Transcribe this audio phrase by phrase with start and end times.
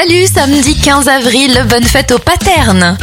[0.00, 2.96] Salut, samedi 15 avril, bonne fête aux paternes.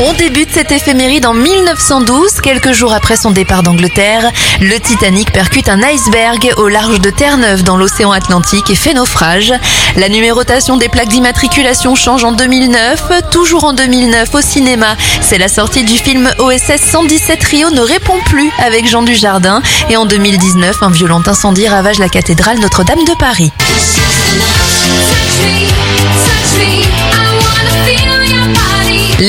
[0.00, 4.28] On débute cette éphéméride en 1912, quelques jours après son départ d'Angleterre.
[4.60, 9.52] Le Titanic percute un iceberg au large de Terre-Neuve dans l'océan Atlantique et fait naufrage.
[9.96, 13.30] La numérotation des plaques d'immatriculation change en 2009.
[13.30, 18.18] Toujours en 2009 au cinéma, c'est la sortie du film OSS 117 Rio ne répond
[18.26, 19.62] plus avec Jean Dujardin.
[19.90, 23.52] Et en 2019, un violent incendie ravage la cathédrale Notre-Dame de Paris.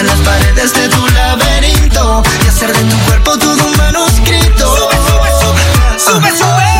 [0.00, 4.76] firma las paredes de tu laberinto y hacer de tu cuerpo todo un manuscrito.
[4.76, 4.96] Sube,
[5.98, 6.40] sube, sube.
[6.40, 6.79] Quiero